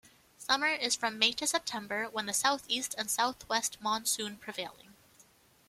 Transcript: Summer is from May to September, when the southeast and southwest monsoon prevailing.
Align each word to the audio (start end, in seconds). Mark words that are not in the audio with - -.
Summer 0.39 0.65
is 0.69 0.95
from 0.95 1.19
May 1.19 1.31
to 1.33 1.45
September, 1.45 2.05
when 2.05 2.25
the 2.25 2.33
southeast 2.33 2.95
and 2.97 3.07
southwest 3.07 3.79
monsoon 3.81 4.35
prevailing. 4.35 4.95